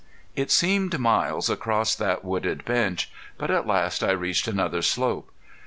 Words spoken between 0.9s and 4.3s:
miles across that wooded bench. But at last I